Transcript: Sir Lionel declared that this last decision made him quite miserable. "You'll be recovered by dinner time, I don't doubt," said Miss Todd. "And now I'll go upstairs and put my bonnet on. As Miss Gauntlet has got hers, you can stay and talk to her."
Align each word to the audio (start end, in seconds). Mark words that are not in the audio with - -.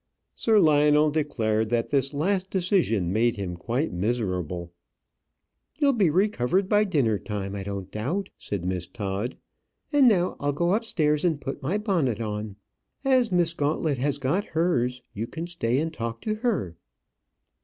Sir 0.33 0.59
Lionel 0.59 1.11
declared 1.11 1.69
that 1.69 1.91
this 1.91 2.11
last 2.11 2.49
decision 2.49 3.13
made 3.13 3.35
him 3.35 3.55
quite 3.55 3.93
miserable. 3.93 4.71
"You'll 5.77 5.93
be 5.93 6.09
recovered 6.09 6.67
by 6.67 6.85
dinner 6.85 7.19
time, 7.19 7.53
I 7.53 7.61
don't 7.61 7.91
doubt," 7.91 8.29
said 8.35 8.65
Miss 8.65 8.87
Todd. 8.87 9.37
"And 9.93 10.07
now 10.07 10.37
I'll 10.39 10.53
go 10.53 10.73
upstairs 10.73 11.23
and 11.23 11.39
put 11.39 11.61
my 11.61 11.77
bonnet 11.77 12.19
on. 12.19 12.55
As 13.05 13.31
Miss 13.31 13.53
Gauntlet 13.53 13.99
has 13.99 14.17
got 14.17 14.43
hers, 14.57 15.03
you 15.13 15.27
can 15.27 15.45
stay 15.45 15.77
and 15.77 15.93
talk 15.93 16.19
to 16.21 16.33
her." 16.33 16.75